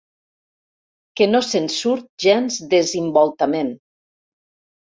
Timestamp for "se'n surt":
1.49-2.09